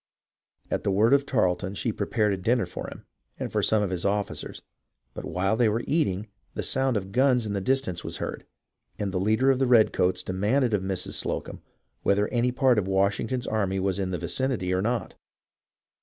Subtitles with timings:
[0.71, 3.05] At the word of Tarleton she prepared a dinner for him
[3.39, 4.63] and for some of his officers,
[5.13, 8.47] but while they were eating, the sound of guns in the distance was heard,
[8.97, 11.13] and the leader of the redcoats demanded of Mrs.
[11.23, 11.61] Slocumb
[12.01, 15.13] whether any part of Washington's army was in the vicinity or not.